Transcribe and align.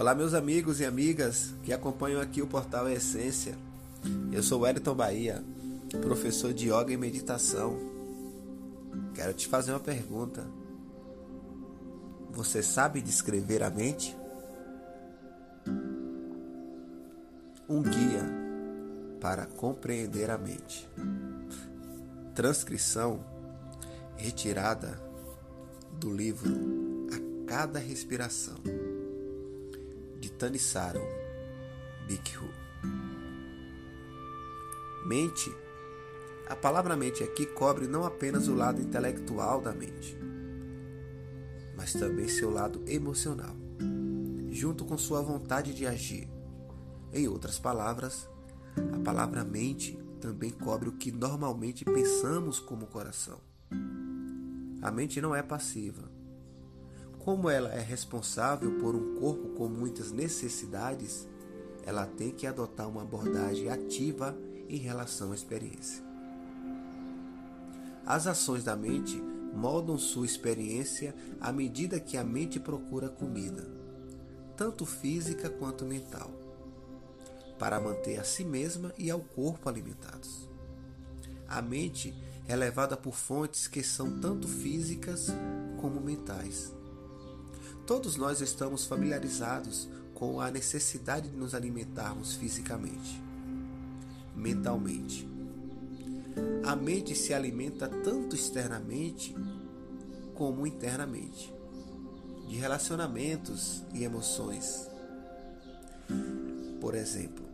Olá, 0.00 0.14
meus 0.14 0.32
amigos 0.32 0.80
e 0.80 0.86
amigas 0.86 1.52
que 1.62 1.74
acompanham 1.74 2.22
aqui 2.22 2.40
o 2.40 2.46
portal 2.46 2.88
Essência. 2.88 3.54
Eu 4.32 4.42
sou 4.42 4.60
Wellington 4.60 4.94
Bahia, 4.94 5.44
professor 6.00 6.54
de 6.54 6.68
yoga 6.68 6.90
e 6.90 6.96
meditação. 6.96 7.76
Quero 9.14 9.34
te 9.34 9.46
fazer 9.46 9.72
uma 9.72 9.78
pergunta. 9.78 10.42
Você 12.30 12.62
sabe 12.62 13.02
descrever 13.02 13.62
a 13.62 13.68
mente? 13.68 14.16
Um 17.68 17.82
guia 17.82 18.24
para 19.20 19.44
compreender 19.44 20.30
a 20.30 20.38
mente. 20.38 20.88
Transcrição 22.34 23.22
retirada 24.16 24.98
do 25.98 26.10
livro 26.10 27.06
A 27.12 27.46
Cada 27.46 27.78
Respiração 27.78 28.56
Tanisaram 30.40 31.06
Bhikkhu. 32.08 32.48
Mente. 35.04 35.54
A 36.48 36.56
palavra 36.56 36.96
mente 36.96 37.22
aqui 37.22 37.44
cobre 37.44 37.86
não 37.86 38.06
apenas 38.06 38.48
o 38.48 38.54
lado 38.54 38.80
intelectual 38.80 39.60
da 39.60 39.74
mente, 39.74 40.16
mas 41.76 41.92
também 41.92 42.26
seu 42.26 42.48
lado 42.48 42.82
emocional, 42.86 43.54
junto 44.50 44.86
com 44.86 44.96
sua 44.96 45.20
vontade 45.20 45.74
de 45.74 45.86
agir. 45.86 46.26
Em 47.12 47.28
outras 47.28 47.58
palavras, 47.58 48.26
a 48.94 48.98
palavra 49.04 49.44
mente 49.44 49.98
também 50.22 50.50
cobre 50.50 50.88
o 50.88 50.92
que 50.92 51.12
normalmente 51.12 51.84
pensamos 51.84 52.58
como 52.58 52.86
coração. 52.86 53.38
A 54.80 54.90
mente 54.90 55.20
não 55.20 55.34
é 55.34 55.42
passiva, 55.42 56.09
como 57.24 57.50
ela 57.50 57.72
é 57.72 57.80
responsável 57.80 58.78
por 58.78 58.94
um 58.94 59.14
corpo 59.16 59.50
com 59.50 59.68
muitas 59.68 60.10
necessidades, 60.10 61.28
ela 61.84 62.06
tem 62.06 62.30
que 62.30 62.46
adotar 62.46 62.88
uma 62.88 63.02
abordagem 63.02 63.68
ativa 63.68 64.36
em 64.68 64.78
relação 64.78 65.32
à 65.32 65.34
experiência. 65.34 66.02
As 68.06 68.26
ações 68.26 68.64
da 68.64 68.74
mente 68.74 69.20
moldam 69.54 69.98
sua 69.98 70.24
experiência 70.24 71.14
à 71.40 71.52
medida 71.52 72.00
que 72.00 72.16
a 72.16 72.24
mente 72.24 72.58
procura 72.58 73.08
comida, 73.08 73.68
tanto 74.56 74.86
física 74.86 75.50
quanto 75.50 75.84
mental, 75.84 76.30
para 77.58 77.80
manter 77.80 78.18
a 78.18 78.24
si 78.24 78.44
mesma 78.44 78.94
e 78.96 79.10
ao 79.10 79.20
corpo 79.20 79.68
alimentados. 79.68 80.48
A 81.46 81.60
mente 81.60 82.14
é 82.48 82.56
levada 82.56 82.96
por 82.96 83.14
fontes 83.14 83.68
que 83.68 83.82
são 83.82 84.18
tanto 84.20 84.48
físicas 84.48 85.28
como 85.80 86.00
mentais 86.00 86.79
Todos 87.86 88.16
nós 88.16 88.40
estamos 88.40 88.86
familiarizados 88.86 89.88
com 90.14 90.40
a 90.40 90.50
necessidade 90.50 91.30
de 91.30 91.36
nos 91.36 91.54
alimentarmos 91.54 92.34
fisicamente, 92.34 93.20
mentalmente. 94.36 95.28
A 96.64 96.76
mente 96.76 97.14
se 97.14 97.32
alimenta 97.34 97.88
tanto 97.88 98.36
externamente 98.36 99.34
como 100.34 100.66
internamente, 100.66 101.52
de 102.48 102.56
relacionamentos 102.56 103.82
e 103.92 104.04
emoções. 104.04 104.88
Por 106.80 106.94
exemplo, 106.94 107.44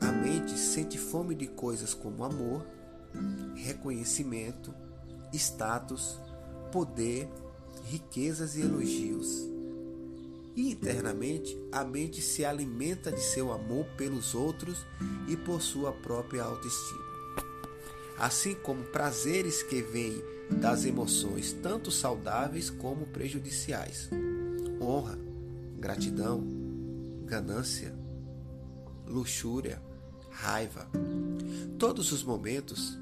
a 0.00 0.12
mente 0.12 0.58
sente 0.58 0.98
fome 0.98 1.34
de 1.34 1.46
coisas 1.46 1.94
como 1.94 2.24
amor, 2.24 2.66
reconhecimento, 3.56 4.74
status, 5.32 6.20
poder, 6.70 7.28
riquezas 7.84 8.56
e 8.56 8.62
elogios. 8.62 9.48
E 10.56 10.70
internamente, 10.70 11.56
a 11.72 11.84
mente 11.84 12.22
se 12.22 12.44
alimenta 12.44 13.10
de 13.10 13.20
seu 13.20 13.52
amor 13.52 13.86
pelos 13.96 14.34
outros 14.34 14.86
e 15.28 15.36
por 15.36 15.60
sua 15.60 15.92
própria 15.92 16.44
autoestima. 16.44 17.04
Assim 18.18 18.54
como 18.54 18.84
prazeres 18.84 19.62
que 19.62 19.82
vêm 19.82 20.22
das 20.50 20.84
emoções 20.84 21.52
tanto 21.62 21.90
saudáveis 21.90 22.70
como 22.70 23.06
prejudiciais. 23.06 24.08
Honra, 24.80 25.18
gratidão, 25.78 26.46
ganância, 27.24 27.92
luxúria, 29.06 29.82
raiva. 30.30 30.88
Todos 31.78 32.12
os 32.12 32.22
momentos 32.22 32.98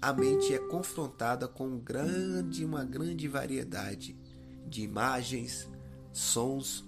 a 0.00 0.12
mente 0.12 0.54
é 0.54 0.58
confrontada 0.58 1.48
com 1.48 1.76
grande, 1.76 2.64
uma 2.64 2.84
grande 2.84 3.26
variedade 3.26 4.16
de 4.64 4.82
imagens, 4.82 5.68
sons, 6.12 6.84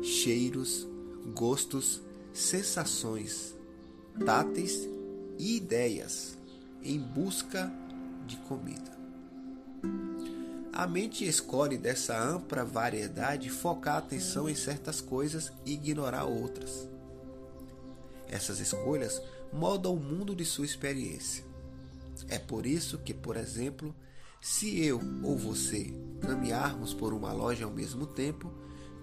cheiros, 0.00 0.86
gostos, 1.34 2.00
sensações, 2.32 3.56
táteis 4.24 4.88
e 5.38 5.56
ideias 5.56 6.38
em 6.84 7.00
busca 7.00 7.72
de 8.26 8.36
comida. 8.36 8.92
A 10.72 10.86
mente 10.86 11.26
escolhe 11.26 11.76
dessa 11.76 12.16
ampla 12.16 12.64
variedade 12.64 13.50
focar 13.50 13.96
a 13.96 13.98
atenção 13.98 14.48
em 14.48 14.54
certas 14.54 15.00
coisas 15.00 15.52
e 15.66 15.74
ignorar 15.74 16.24
outras. 16.24 16.88
Essas 18.28 18.60
escolhas 18.60 19.20
moldam 19.52 19.94
o 19.94 20.00
mundo 20.00 20.34
de 20.34 20.44
sua 20.44 20.64
experiência. 20.64 21.51
É 22.28 22.38
por 22.38 22.66
isso 22.66 22.98
que, 22.98 23.12
por 23.12 23.36
exemplo, 23.36 23.94
se 24.40 24.84
eu 24.84 25.00
ou 25.22 25.36
você 25.36 25.94
caminharmos 26.20 26.92
por 26.92 27.12
uma 27.14 27.32
loja 27.32 27.64
ao 27.64 27.70
mesmo 27.70 28.06
tempo, 28.06 28.52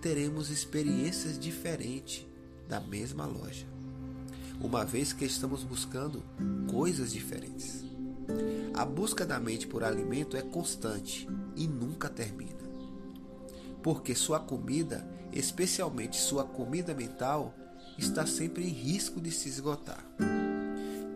teremos 0.02 0.50
experiências 0.50 1.38
diferentes 1.38 2.26
da 2.68 2.80
mesma 2.80 3.26
loja, 3.26 3.66
uma 4.62 4.86
vez 4.86 5.12
que 5.14 5.26
estamos 5.26 5.64
buscando 5.64 6.24
coisas 6.70 7.12
diferentes. 7.12 7.84
A 8.74 8.86
busca 8.86 9.26
da 9.26 9.40
mente 9.40 9.66
por 9.66 9.84
alimento 9.84 10.38
é 10.38 10.42
constante 10.42 11.28
e 11.56 11.68
nunca 11.68 12.10
termina, 12.10 12.60
porque 13.82 14.14
sua 14.14 14.40
comida, 14.40 15.08
especialmente 15.34 16.18
sua 16.18 16.44
comida 16.44 16.94
mental, 16.94 17.56
está 17.98 18.26
sempre 18.26 18.64
em 18.64 18.72
risco 18.72 19.20
de 19.20 19.32
se 19.32 19.50
esgotar. 19.50 20.06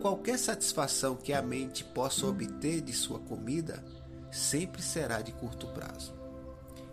Qualquer 0.04 0.38
satisfação 0.38 1.16
que 1.16 1.32
a 1.32 1.40
mente 1.40 1.82
possa 1.82 2.26
obter 2.26 2.82
de 2.82 2.92
sua 2.92 3.18
comida 3.20 3.82
sempre 4.30 4.82
será 4.82 5.22
de 5.22 5.32
curto 5.32 5.66
prazo. 5.68 6.12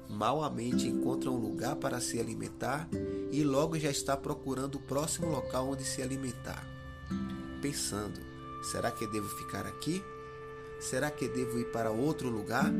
Mal 0.07 0.41
a 0.41 0.49
mente 0.49 0.87
encontra 0.87 1.29
um 1.29 1.35
lugar 1.35 1.75
para 1.75 1.99
se 1.99 2.21
alimentar 2.21 2.87
e 3.29 3.43
logo 3.43 3.77
já 3.77 3.89
está 3.91 4.15
procurando 4.15 4.75
o 4.75 4.79
próximo 4.79 5.27
local 5.27 5.71
onde 5.71 5.83
se 5.83 6.01
alimentar. 6.01 6.65
Pensando: 7.61 8.17
será 8.71 8.89
que 8.89 9.05
devo 9.07 9.27
ficar 9.27 9.67
aqui? 9.67 10.01
Será 10.79 11.11
que 11.11 11.27
devo 11.27 11.59
ir 11.59 11.69
para 11.69 11.91
outro 11.91 12.29
lugar? 12.29 12.71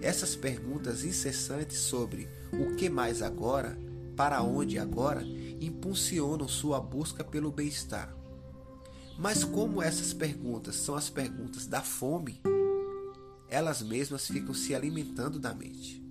Essas 0.00 0.36
perguntas 0.36 1.02
incessantes 1.02 1.78
sobre 1.78 2.28
o 2.52 2.76
que 2.76 2.88
mais 2.88 3.20
agora, 3.20 3.76
para 4.16 4.40
onde 4.40 4.78
agora, 4.78 5.24
impulsionam 5.60 6.46
sua 6.46 6.78
busca 6.78 7.24
pelo 7.24 7.50
bem-estar. 7.50 8.21
Mas 9.18 9.44
como 9.44 9.82
essas 9.82 10.12
perguntas 10.12 10.76
são 10.76 10.94
as 10.94 11.08
perguntas 11.08 11.66
da 11.66 11.80
fome, 11.80 12.40
elas 13.48 13.82
mesmas 13.82 14.26
ficam 14.26 14.54
se 14.54 14.74
alimentando 14.74 15.38
da 15.38 15.54
mente 15.54 16.02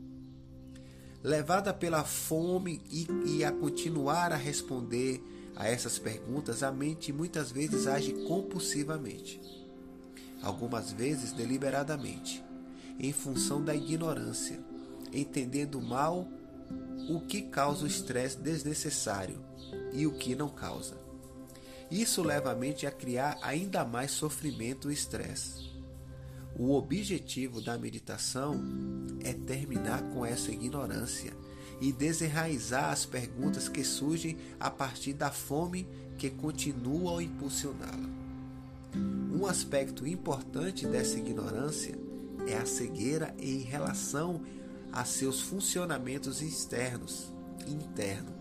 levada 1.23 1.73
pela 1.73 2.03
fome 2.03 2.81
e, 2.89 3.07
e 3.25 3.43
a 3.43 3.51
continuar 3.51 4.31
a 4.31 4.35
responder 4.35 5.23
a 5.55 5.67
essas 5.67 5.99
perguntas, 5.99 6.63
a 6.63 6.71
mente 6.71 7.13
muitas 7.13 7.51
vezes 7.51 7.85
age 7.85 8.13
compulsivamente, 8.27 9.39
algumas 10.41 10.91
vezes 10.91 11.31
deliberadamente, 11.31 12.43
em 12.99 13.11
função 13.11 13.63
da 13.63 13.75
ignorância, 13.75 14.59
entendendo 15.13 15.81
mal 15.81 16.27
o 17.09 17.19
que 17.19 17.43
causa 17.43 17.83
o 17.83 17.87
estresse 17.87 18.37
desnecessário 18.37 19.43
e 19.93 20.07
o 20.07 20.13
que 20.13 20.35
não 20.35 20.49
causa. 20.49 21.00
Isso 21.91 22.23
leva 22.23 22.53
a 22.53 22.55
mente 22.55 22.87
a 22.87 22.91
criar 22.91 23.37
ainda 23.41 23.83
mais 23.83 24.11
sofrimento 24.11 24.89
e 24.89 24.93
estresse. 24.93 25.69
O 26.57 26.73
objetivo 26.73 27.59
da 27.59 27.77
meditação 27.77 28.63
é 29.21 29.33
terminar 29.33 30.01
com 30.03 30.25
essa 30.25 30.51
ignorância 30.51 31.33
e 31.81 31.91
desenraizar 31.91 32.91
as 32.91 33.05
perguntas 33.05 33.67
que 33.67 33.83
surgem 33.83 34.37
a 34.57 34.69
partir 34.69 35.11
da 35.11 35.31
fome 35.31 35.85
que 36.17 36.29
continua 36.29 37.19
a 37.19 37.23
impulsioná-la. 37.23 38.09
Um 39.33 39.45
aspecto 39.45 40.07
importante 40.07 40.87
dessa 40.87 41.17
ignorância 41.17 41.95
é 42.47 42.55
a 42.55 42.65
cegueira 42.65 43.35
em 43.37 43.59
relação 43.59 44.41
a 44.93 45.03
seus 45.03 45.41
funcionamentos 45.41 46.41
externos 46.41 47.33
e 47.67 47.73
internos 47.73 48.40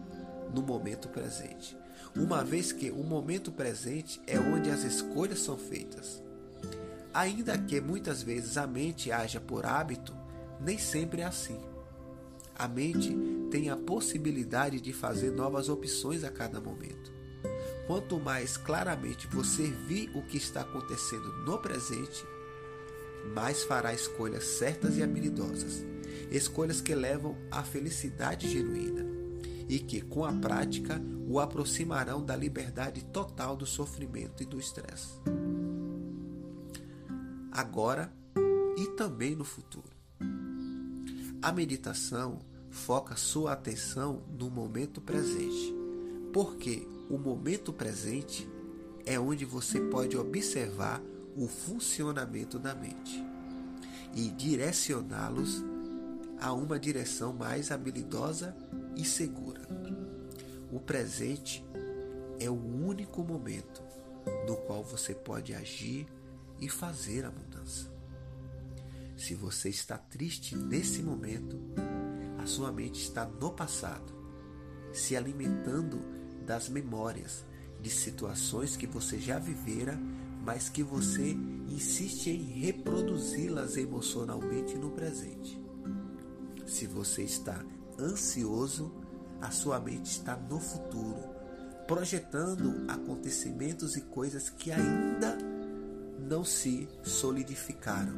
no 0.55 0.63
momento 0.63 1.09
presente, 1.09 1.77
uma 2.15 2.43
vez 2.45 2.73
que 2.73 2.91
o 2.91 3.03
momento 3.03 3.53
presente 3.53 4.21
é 4.27 4.39
onde 4.39 4.71
as 4.71 4.83
escolhas 4.83 5.39
são 5.41 5.57
feitas. 5.57 6.23
Ainda 7.13 7.57
que 7.59 7.81
muitas 7.81 8.23
vezes 8.23 8.57
a 8.57 8.67
mente 8.67 9.11
haja 9.11 9.41
por 9.41 9.67
hábito, 9.67 10.17
nem 10.61 10.79
sempre 10.79 11.23
é 11.23 11.25
assim. 11.25 11.59
A 12.55 12.69
mente 12.69 13.17
tem 13.51 13.71
a 13.71 13.77
possibilidade 13.77 14.81
de 14.81 14.93
fazer 14.93 15.31
novas 15.31 15.69
opções 15.69 16.25
a 16.25 16.31
cada 16.31 16.61
momento. 16.61 17.13
Quanto 17.87 18.21
mais 18.21 18.57
claramente 18.57 19.27
você 19.27 19.63
vir 19.63 20.11
o 20.15 20.23
que 20.23 20.37
está 20.37 20.61
acontecendo 20.61 21.33
no 21.45 21.59
presente, 21.59 22.25
mais 23.35 23.65
fará 23.65 23.93
escolhas 23.93 24.45
certas 24.45 24.97
e 24.97 25.03
habilidosas, 25.03 25.85
escolhas 26.31 26.81
que 26.81 26.95
levam 26.95 27.37
à 27.51 27.65
felicidade 27.65 28.49
genuína 28.49 29.10
e 29.71 29.79
que, 29.79 30.01
com 30.01 30.25
a 30.25 30.33
prática, 30.33 31.01
o 31.29 31.39
aproximarão 31.39 32.25
da 32.25 32.35
liberdade 32.35 33.05
total 33.05 33.57
do 33.57 33.65
sofrimento 33.65 34.43
e 34.43 34.47
do 34.47 34.59
estresse. 34.59 35.21
Agora 37.53 38.13
e 38.77 38.89
também 38.97 39.37
no 39.37 39.45
futuro. 39.45 39.89
A 41.41 41.53
meditação 41.53 42.41
foca 42.69 43.15
sua 43.15 43.53
atenção 43.53 44.25
no 44.37 44.51
momento 44.51 45.01
presente, 45.01 45.73
porque 46.33 46.89
o 47.09 47.17
momento 47.17 47.73
presente 47.73 48.49
é 49.07 49.21
onde 49.21 49.45
você 49.45 49.81
pode 49.81 50.17
observar 50.17 51.01
o 51.37 51.47
funcionamento 51.47 52.59
da 52.59 52.75
mente 52.75 53.25
e 54.17 54.31
direcioná-los 54.31 55.63
a 56.41 56.53
uma 56.53 56.79
direção 56.79 57.33
mais 57.33 57.71
habilidosa 57.71 58.57
e 58.97 59.05
segura. 59.05 59.61
O 60.73 60.81
presente 60.81 61.65
é 62.39 62.49
o 62.49 62.55
único 62.55 63.23
momento 63.23 63.83
no 64.47 64.57
qual 64.57 64.83
você 64.83 65.15
pode 65.15 65.55
agir 65.55 66.07
e 66.61 66.69
fazer 66.69 67.25
a 67.25 67.31
mudança. 67.31 67.91
Se 69.17 69.35
você 69.35 69.69
está 69.69 69.99
triste 69.99 70.57
nesse 70.57 71.03
momento, 71.03 71.59
a 72.39 72.47
sua 72.47 72.73
mente 72.73 73.01
está 73.01 73.27
no 73.27 73.53
passado, 73.53 74.15
se 74.93 75.17
alimentando 75.17 76.01
das 76.47 76.69
memórias 76.69 77.45
de 77.81 77.91
situações 77.91 78.77
que 78.77 78.87
você 78.87 79.19
já 79.19 79.39
vivera 79.39 79.99
mas 80.45 80.69
que 80.69 80.83
você 80.83 81.37
insiste 81.69 82.31
em 82.31 82.43
reproduzi-las 82.61 83.77
emocionalmente 83.77 84.77
no 84.77 84.91
presente. 84.91 85.60
Se 86.71 86.87
você 86.87 87.25
está 87.25 87.65
ansioso, 87.99 88.93
a 89.41 89.51
sua 89.51 89.81
mente 89.81 90.07
está 90.07 90.37
no 90.37 90.61
futuro, 90.61 91.19
projetando 91.89 92.89
acontecimentos 92.89 93.97
e 93.97 94.03
coisas 94.03 94.49
que 94.51 94.71
ainda 94.71 95.37
não 96.17 96.45
se 96.45 96.89
solidificaram, 97.03 98.15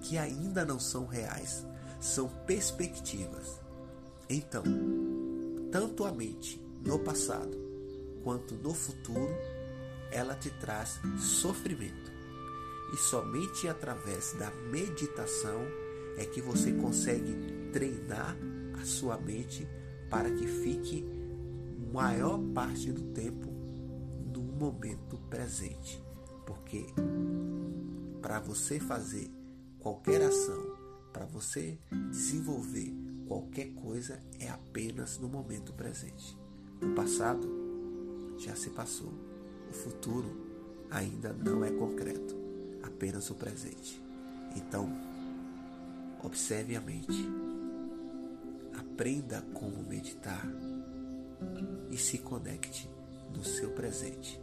que 0.00 0.16
ainda 0.16 0.64
não 0.64 0.78
são 0.78 1.06
reais, 1.06 1.66
são 2.00 2.28
perspectivas. 2.46 3.60
Então, 4.30 4.62
tanto 5.72 6.04
a 6.04 6.12
mente 6.12 6.64
no 6.86 7.00
passado 7.00 7.58
quanto 8.22 8.54
no 8.54 8.72
futuro 8.72 9.34
ela 10.12 10.36
te 10.36 10.50
traz 10.50 11.00
sofrimento. 11.18 12.12
E 12.94 12.96
somente 12.96 13.66
através 13.66 14.34
da 14.34 14.52
meditação 14.70 15.60
é 16.16 16.24
que 16.24 16.40
você 16.40 16.72
consegue 16.72 17.57
treinar 17.72 18.36
a 18.80 18.84
sua 18.84 19.16
mente 19.18 19.66
para 20.10 20.30
que 20.30 20.46
fique 20.46 21.04
maior 21.92 22.38
parte 22.54 22.92
do 22.92 23.02
tempo 23.12 23.50
no 24.32 24.42
momento 24.42 25.18
presente. 25.30 26.02
Porque 26.46 26.86
para 28.20 28.40
você 28.40 28.78
fazer 28.78 29.30
qualquer 29.78 30.22
ação, 30.22 30.76
para 31.12 31.24
você 31.24 31.78
desenvolver 32.10 32.92
qualquer 33.26 33.74
coisa, 33.74 34.20
é 34.38 34.48
apenas 34.48 35.18
no 35.18 35.28
momento 35.28 35.72
presente. 35.72 36.36
O 36.82 36.94
passado 36.94 37.48
já 38.38 38.54
se 38.54 38.70
passou. 38.70 39.12
O 39.70 39.72
futuro 39.72 40.30
ainda 40.90 41.32
não 41.32 41.64
é 41.64 41.70
concreto, 41.70 42.34
apenas 42.82 43.28
o 43.30 43.34
presente. 43.34 44.00
Então, 44.56 44.88
observe 46.22 46.74
a 46.74 46.80
mente, 46.80 47.28
aprenda 48.98 49.40
como 49.54 49.80
meditar 49.84 50.44
e 51.88 51.96
se 51.96 52.18
conecte 52.18 52.90
no 53.32 53.44
seu 53.44 53.70
presente. 53.70 54.40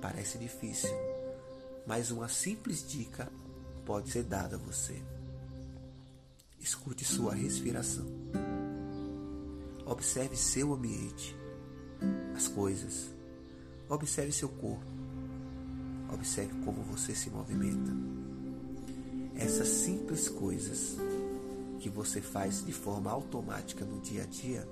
Parece 0.00 0.38
difícil, 0.38 0.88
mas 1.86 2.10
uma 2.10 2.26
simples 2.26 2.82
dica 2.88 3.30
pode 3.84 4.10
ser 4.10 4.22
dada 4.22 4.56
a 4.56 4.58
você. 4.58 5.02
Escute 6.58 7.04
sua 7.04 7.34
respiração. 7.34 8.06
Observe 9.84 10.34
seu 10.34 10.72
ambiente, 10.72 11.36
as 12.34 12.48
coisas, 12.48 13.10
Observe 13.86 14.32
seu 14.32 14.48
corpo. 14.48 14.82
Observe 16.10 16.54
como 16.64 16.82
você 16.84 17.14
se 17.14 17.28
movimenta. 17.28 17.92
Essas 19.36 19.68
simples 19.68 20.26
coisas 20.26 20.96
que 21.84 21.90
você 21.90 22.22
faz 22.22 22.64
de 22.64 22.72
forma 22.72 23.10
automática 23.10 23.84
no 23.84 24.00
dia 24.00 24.22
a 24.22 24.26
dia 24.26 24.66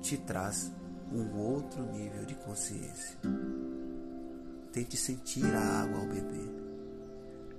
te 0.00 0.16
traz 0.16 0.72
um 1.12 1.36
outro 1.36 1.82
nível 1.92 2.24
de 2.24 2.34
consciência. 2.34 3.18
Tente 4.72 4.96
sentir 4.96 5.44
a 5.44 5.82
água 5.82 5.98
ao 5.98 6.06
beber. 6.06 6.50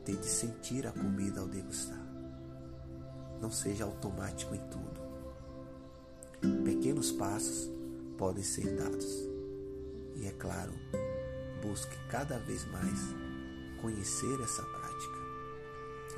Tente 0.04 0.26
sentir 0.26 0.88
a 0.88 0.92
comida 0.92 1.42
ao 1.42 1.48
degustar. 1.48 2.04
Não 3.40 3.52
seja 3.52 3.84
automático 3.84 4.56
em 4.56 4.62
tudo. 4.68 6.64
Pequenos 6.64 7.12
passos 7.12 7.70
podem 8.18 8.44
ser 8.44 8.76
dados 8.76 9.30
e, 10.16 10.26
é 10.26 10.32
claro, 10.32 10.74
busque 11.62 11.96
cada 12.10 12.40
vez 12.40 12.66
mais 12.72 13.00
conhecer 13.80 14.42
essa 14.42 14.64
prática. 14.64 15.20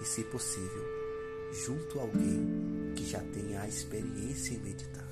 E, 0.02 0.06
se 0.06 0.24
possível, 0.24 1.05
junto 1.54 2.00
a 2.00 2.04
alguém 2.04 2.94
que 2.96 3.06
já 3.06 3.20
tenha 3.20 3.62
a 3.62 3.68
experiência 3.68 4.54
em 4.54 4.60
meditar. 4.60 5.08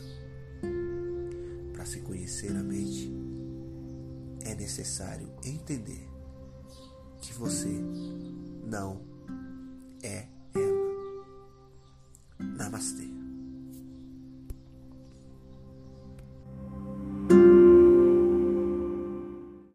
Para 1.74 1.86
se 1.86 2.00
conhecer 2.02 2.52
a 2.56 2.64
mente, 2.64 3.12
é 4.46 4.56
necessário 4.56 5.30
entender 5.44 6.08
que 7.22 7.34
você 7.34 7.70
não 8.66 9.02
é 10.04 10.28
ela. 10.54 10.84
Namastê. 12.40 13.13